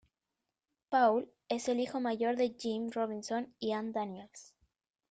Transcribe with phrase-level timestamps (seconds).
[0.89, 4.55] Paul es el hijo mayor de Jim Robinson y Ann Daniels.